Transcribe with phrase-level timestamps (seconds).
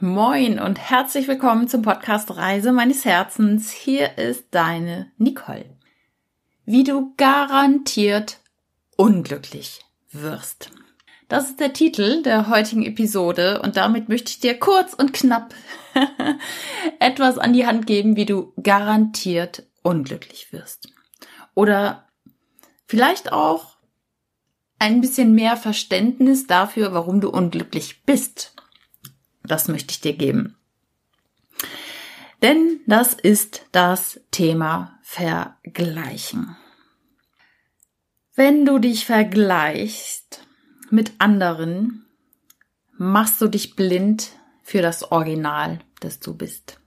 [0.00, 3.72] Moin und herzlich willkommen zum Podcast Reise meines Herzens.
[3.72, 5.76] Hier ist deine Nicole.
[6.64, 8.38] Wie du garantiert
[8.96, 9.80] unglücklich
[10.12, 10.70] wirst.
[11.28, 15.52] Das ist der Titel der heutigen Episode und damit möchte ich dir kurz und knapp
[17.00, 20.92] etwas an die Hand geben, wie du garantiert unglücklich wirst.
[21.54, 22.06] Oder
[22.86, 23.78] vielleicht auch
[24.78, 28.54] ein bisschen mehr Verständnis dafür, warum du unglücklich bist
[29.48, 30.56] das möchte ich dir geben.
[32.42, 36.56] Denn das ist das Thema Vergleichen.
[38.34, 40.46] Wenn du dich vergleichst
[40.90, 42.06] mit anderen,
[42.96, 44.30] machst du dich blind
[44.62, 46.78] für das Original, das du bist.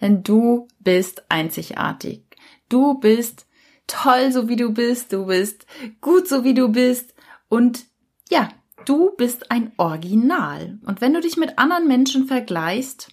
[0.00, 2.22] Denn du bist einzigartig.
[2.68, 3.46] Du bist
[3.86, 5.12] toll, so wie du bist.
[5.12, 5.66] Du bist
[6.00, 7.14] gut, so wie du bist.
[7.48, 7.84] Und
[8.30, 8.48] ja,
[8.86, 10.78] Du bist ein Original.
[10.86, 13.08] Und wenn du dich mit anderen Menschen vergleichst,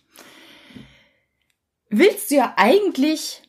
[1.90, 3.42] willst du ja eigentlich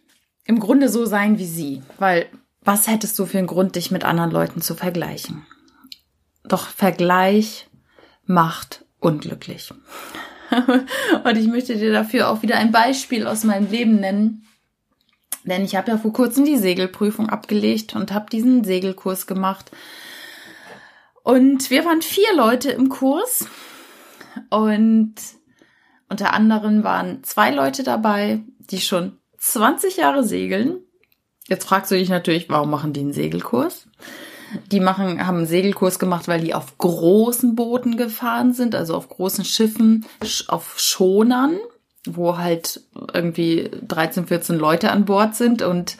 [0.45, 1.83] im Grunde so sein wie sie.
[1.99, 2.27] Weil
[2.63, 5.47] was hättest du für einen Grund, dich mit anderen Leuten zu vergleichen?
[6.45, 7.69] Doch Vergleich
[8.25, 9.73] macht unglücklich.
[11.25, 14.47] Und ich möchte dir dafür auch wieder ein Beispiel aus meinem Leben nennen.
[15.45, 19.71] Denn ich habe ja vor kurzem die Segelprüfung abgelegt und habe diesen Segelkurs gemacht.
[21.25, 23.47] Und wir waren vier Leute im Kurs
[24.51, 25.15] und
[26.11, 30.81] unter anderem waren zwei Leute dabei, die schon 20 Jahre segeln.
[31.49, 33.89] Jetzt fragst du dich natürlich, warum machen die einen Segelkurs?
[34.71, 39.09] Die machen, haben einen Segelkurs gemacht, weil die auf großen Booten gefahren sind, also auf
[39.09, 40.05] großen Schiffen,
[40.49, 41.59] auf Schonern,
[42.07, 45.97] wo halt irgendwie 13, 14 Leute an Bord sind und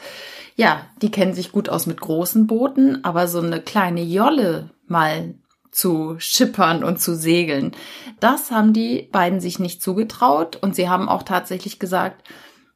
[0.55, 5.35] ja, die kennen sich gut aus mit großen Booten, aber so eine kleine Jolle mal
[5.71, 7.73] zu schippern und zu segeln.
[8.21, 12.25] Das haben die beiden sich nicht zugetraut und sie haben auch tatsächlich gesagt,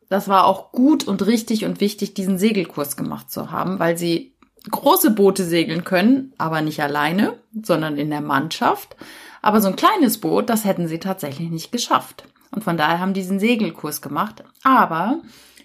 [0.10, 4.34] das war auch gut und richtig und wichtig, diesen Segelkurs gemacht zu haben, weil sie
[4.70, 8.98] große Boote segeln können, aber nicht alleine, sondern in der Mannschaft.
[9.42, 12.26] Aber so ein kleines Boot, das hätten sie tatsächlich nicht geschafft.
[12.52, 14.43] Und von daher haben die diesen Segelkurs gemacht.
[14.64, 15.21] Aber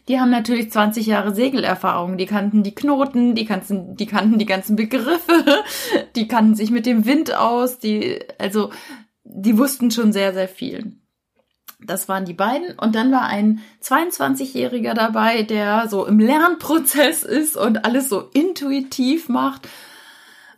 [0.08, 4.46] die haben natürlich 20 Jahre Segelerfahrung, die kannten die Knoten, die kannten, die kannten die
[4.46, 5.64] ganzen Begriffe,
[6.16, 8.70] die kannten sich mit dem Wind aus, die, also,
[9.24, 10.92] die wussten schon sehr, sehr viel.
[11.80, 12.78] Das waren die beiden.
[12.78, 19.28] Und dann war ein 22-Jähriger dabei, der so im Lernprozess ist und alles so intuitiv
[19.28, 19.68] macht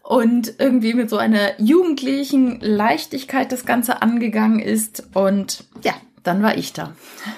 [0.02, 5.08] und irgendwie mit so einer jugendlichen Leichtigkeit das Ganze angegangen ist.
[5.14, 5.94] Und ja,
[6.26, 6.92] dann war ich da.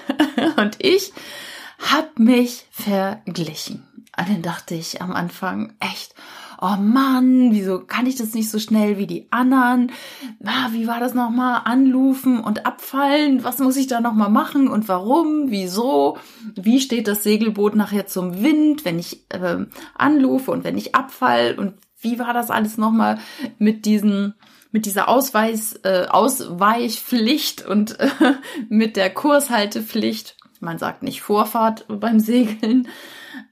[0.57, 1.13] und ich
[1.79, 3.85] hab mich verglichen.
[4.19, 6.15] Und dann dachte ich am Anfang echt,
[6.61, 9.93] oh Mann, wieso kann ich das nicht so schnell wie die anderen?
[10.45, 11.63] Ah, wie war das nochmal?
[11.65, 13.45] Anrufen und abfallen?
[13.45, 15.51] Was muss ich da nochmal machen und warum?
[15.51, 16.19] Wieso?
[16.57, 21.55] Wie steht das Segelboot nachher zum Wind, wenn ich äh, anrufe und wenn ich abfall?
[21.57, 23.19] Und wie war das alles nochmal
[23.59, 24.35] mit diesen
[24.71, 28.09] mit dieser Ausweis, äh, Ausweichpflicht und äh,
[28.69, 32.89] mit der Kurshaltepflicht man sagt nicht Vorfahrt beim Segeln.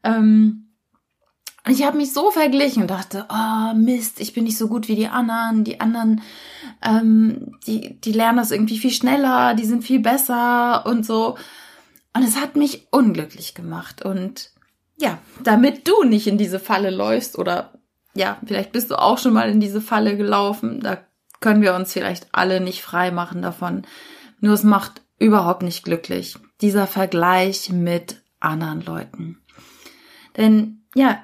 [0.02, 0.74] Ähm,
[1.68, 4.94] ich habe mich so verglichen und dachte, oh Mist, ich bin nicht so gut wie
[4.94, 5.64] die anderen.
[5.64, 6.22] Die anderen,
[6.82, 11.36] ähm, die, die lernen das irgendwie viel schneller, die sind viel besser und so.
[12.14, 14.02] Und es hat mich unglücklich gemacht.
[14.02, 14.52] Und
[14.96, 17.72] ja, damit du nicht in diese Falle läufst oder
[18.16, 20.98] ja, vielleicht bist du auch schon mal in diese Falle gelaufen, da
[21.40, 23.82] können wir uns vielleicht alle nicht frei machen davon.
[24.40, 29.42] Nur es macht überhaupt nicht glücklich dieser Vergleich mit anderen Leuten.
[30.36, 31.22] Denn ja,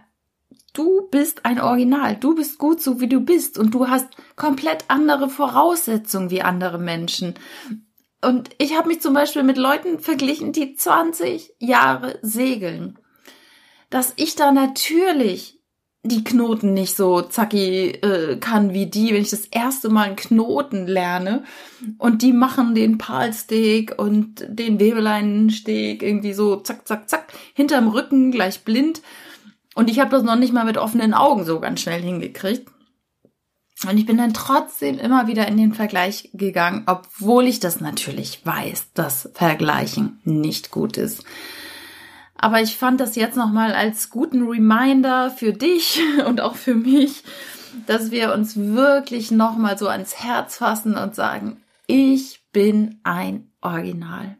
[0.75, 4.85] du bist ein Original, du bist gut so wie du bist und du hast komplett
[4.89, 7.35] andere Voraussetzungen wie andere Menschen.
[8.23, 12.99] Und ich habe mich zum Beispiel mit Leuten verglichen, die 20 Jahre segeln.
[13.91, 15.62] Dass ich da natürlich
[16.05, 20.17] die Knoten nicht so zacki äh, kann wie die, wenn ich das erste Mal einen
[20.17, 21.45] Knoten lerne
[21.99, 28.33] und die machen den Palsteg und den Webeleinensteg irgendwie so zack, zack, zack, hinterm Rücken
[28.33, 29.01] gleich blind
[29.75, 32.69] und ich habe das noch nicht mal mit offenen Augen so ganz schnell hingekriegt.
[33.89, 38.45] Und ich bin dann trotzdem immer wieder in den Vergleich gegangen, obwohl ich das natürlich
[38.45, 41.25] weiß, dass Vergleichen nicht gut ist.
[42.43, 47.23] Aber ich fand das jetzt nochmal als guten Reminder für dich und auch für mich,
[47.87, 54.37] dass wir uns wirklich nochmal so ans Herz fassen und sagen, ich bin ein Original.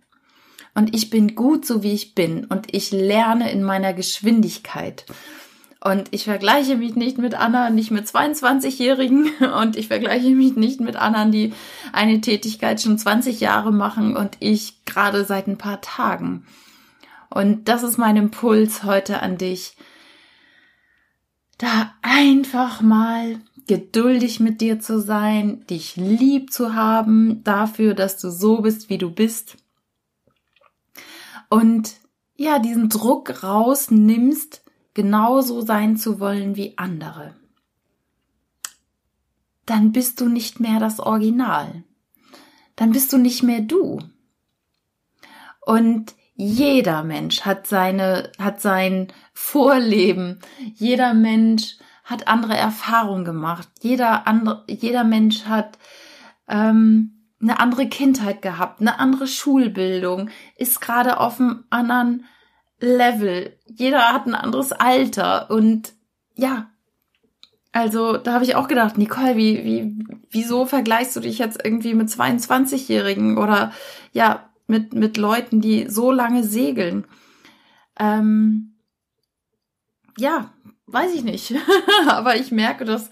[0.75, 5.05] Und ich bin gut so wie ich bin und ich lerne in meiner Geschwindigkeit.
[5.81, 9.31] Und ich vergleiche mich nicht mit anderen, nicht mit 22-Jährigen
[9.63, 11.53] und ich vergleiche mich nicht mit anderen, die
[11.93, 16.45] eine Tätigkeit schon 20 Jahre machen und ich gerade seit ein paar Tagen.
[17.35, 19.77] Und das ist mein Impuls heute an dich,
[21.59, 28.31] da einfach mal geduldig mit dir zu sein, dich lieb zu haben dafür, dass du
[28.31, 29.57] so bist, wie du bist.
[31.49, 31.95] Und
[32.37, 34.65] ja, diesen Druck rausnimmst,
[34.95, 37.35] genauso sein zu wollen wie andere.
[39.65, 41.85] Dann bist du nicht mehr das Original.
[42.75, 44.01] Dann bist du nicht mehr du.
[45.65, 50.41] Und jeder Mensch hat seine, hat sein Vorleben.
[50.75, 53.69] Jeder Mensch hat andere Erfahrungen gemacht.
[53.81, 55.79] Jeder andere, jeder Mensch hat
[56.49, 62.25] ähm, eine andere Kindheit gehabt, eine andere Schulbildung, ist gerade auf einem anderen
[62.81, 63.59] Level.
[63.67, 65.93] Jeder hat ein anderes Alter und
[66.35, 66.71] ja,
[67.73, 71.95] also da habe ich auch gedacht, Nicole, wie, wie, wieso vergleichst du dich jetzt irgendwie
[71.95, 73.73] mit 22-Jährigen oder
[74.13, 77.07] ja, mit, mit Leuten, die so lange segeln?
[78.01, 78.79] Ähm,
[80.17, 80.53] ja,
[80.87, 81.55] weiß ich nicht.
[82.09, 83.11] Aber ich merke, das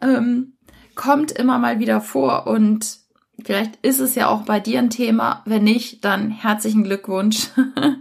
[0.00, 0.54] ähm,
[0.94, 2.98] kommt immer mal wieder vor und
[3.44, 5.42] vielleicht ist es ja auch bei dir ein Thema.
[5.44, 7.48] Wenn nicht, dann herzlichen Glückwunsch.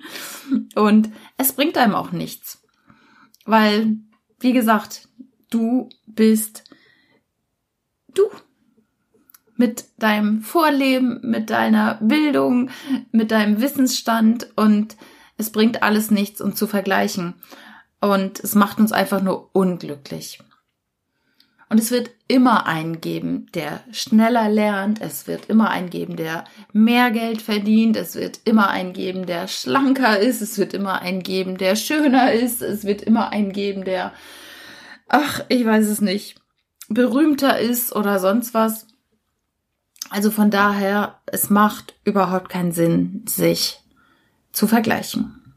[0.75, 2.61] und es bringt einem auch nichts.
[3.45, 3.97] Weil,
[4.39, 5.09] wie gesagt,
[5.49, 6.63] du bist
[8.13, 8.23] du.
[9.61, 12.71] Mit deinem Vorleben, mit deiner Bildung,
[13.11, 14.97] mit deinem Wissensstand und
[15.37, 17.35] es bringt alles nichts, um zu vergleichen.
[17.99, 20.39] Und es macht uns einfach nur unglücklich.
[21.69, 24.99] Und es wird immer einen geben, der schneller lernt.
[24.99, 27.95] Es wird immer einen geben, der mehr Geld verdient.
[27.97, 30.41] Es wird immer einen geben, der schlanker ist.
[30.41, 32.63] Es wird immer einen geben, der schöner ist.
[32.63, 34.11] Es wird immer einen geben, der,
[35.07, 36.41] ach, ich weiß es nicht,
[36.89, 38.87] berühmter ist oder sonst was.
[40.11, 43.79] Also von daher, es macht überhaupt keinen Sinn, sich
[44.51, 45.55] zu vergleichen.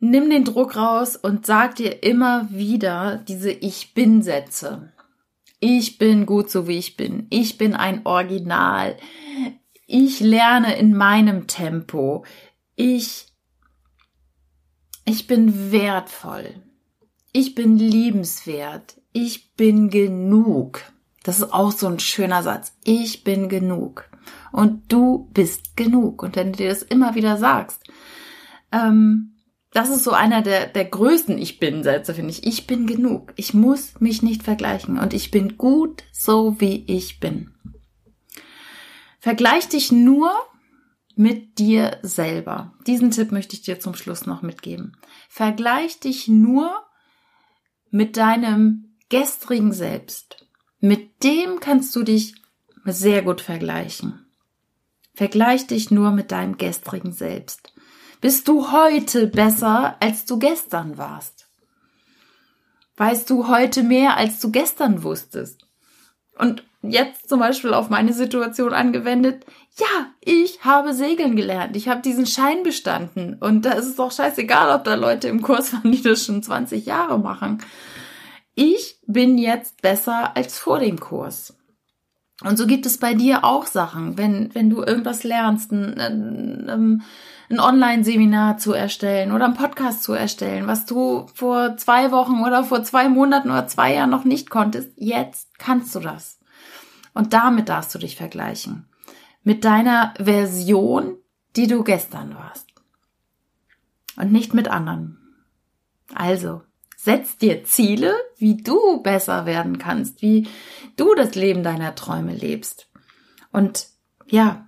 [0.00, 4.92] Nimm den Druck raus und sag dir immer wieder diese Ich bin Sätze.
[5.60, 7.28] Ich bin gut so wie ich bin.
[7.30, 8.96] Ich bin ein Original.
[9.86, 12.24] Ich lerne in meinem Tempo.
[12.74, 13.28] Ich
[15.04, 16.56] ich bin wertvoll.
[17.32, 19.00] Ich bin liebenswert.
[19.12, 20.82] Ich bin genug.
[21.24, 22.76] Das ist auch so ein schöner Satz.
[22.84, 24.08] Ich bin genug.
[24.52, 26.22] Und du bist genug.
[26.22, 27.82] Und wenn du dir das immer wieder sagst,
[28.70, 29.34] ähm,
[29.72, 32.46] das ist so einer der, der größten Ich bin-Sätze, finde ich.
[32.46, 33.32] Ich bin genug.
[33.36, 37.52] Ich muss mich nicht vergleichen und ich bin gut so, wie ich bin.
[39.18, 40.30] Vergleich dich nur
[41.16, 42.74] mit dir selber.
[42.86, 44.96] Diesen Tipp möchte ich dir zum Schluss noch mitgeben.
[45.28, 46.84] Vergleich dich nur
[47.90, 50.43] mit deinem gestrigen Selbst.
[50.84, 52.34] Mit dem kannst du dich
[52.84, 54.26] sehr gut vergleichen.
[55.14, 57.72] Vergleich dich nur mit deinem gestrigen Selbst
[58.20, 61.48] bist du heute besser, als du gestern warst?
[62.98, 65.66] Weißt du heute mehr, als du gestern wusstest?
[66.38, 69.46] Und jetzt zum Beispiel auf meine Situation angewendet,
[69.78, 71.76] ja, ich habe segeln gelernt.
[71.76, 73.38] Ich habe diesen Schein bestanden.
[73.40, 76.42] Und da ist es doch scheißegal, ob da Leute im Kurs waren, die das schon
[76.42, 77.62] 20 Jahre machen.
[78.54, 81.56] Ich bin jetzt besser als vor dem Kurs.
[82.42, 86.68] Und so gibt es bei dir auch Sachen, wenn, wenn du irgendwas lernst, ein, ein,
[86.68, 87.04] ein
[87.50, 92.64] ein Online-Seminar zu erstellen oder einen Podcast zu erstellen, was du vor zwei Wochen oder
[92.64, 94.92] vor zwei Monaten oder zwei Jahren noch nicht konntest.
[94.96, 96.38] Jetzt kannst du das.
[97.12, 98.88] Und damit darfst du dich vergleichen.
[99.42, 101.16] Mit deiner Version,
[101.54, 102.66] die du gestern warst.
[104.16, 105.18] Und nicht mit anderen.
[106.14, 106.62] Also,
[107.04, 110.48] setz dir Ziele, wie du besser werden kannst, wie
[110.96, 112.88] du das Leben deiner Träume lebst.
[113.52, 113.88] Und
[114.26, 114.66] ja,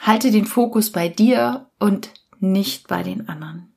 [0.00, 2.10] Halte den Fokus bei dir und
[2.40, 3.72] nicht bei den anderen.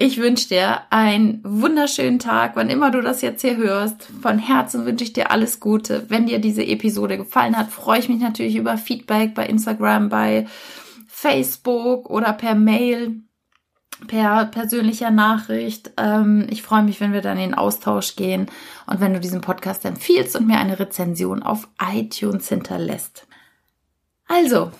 [0.00, 4.04] Ich wünsche dir einen wunderschönen Tag, wann immer du das jetzt hier hörst.
[4.22, 6.04] Von Herzen wünsche ich dir alles Gute.
[6.08, 10.46] Wenn dir diese Episode gefallen hat, freue ich mich natürlich über Feedback bei Instagram, bei
[11.08, 13.22] Facebook oder per Mail,
[14.06, 15.92] per persönlicher Nachricht.
[15.96, 18.46] Ähm, ich freue mich, wenn wir dann in den Austausch gehen
[18.86, 23.26] und wenn du diesen Podcast empfiehlst und mir eine Rezension auf iTunes hinterlässt.
[24.26, 24.70] Also,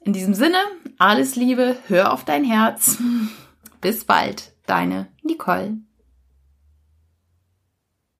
[0.00, 0.58] in diesem Sinne,
[0.98, 2.98] alles Liebe, hör auf dein Herz.
[3.80, 5.78] Bis bald, deine Nicole.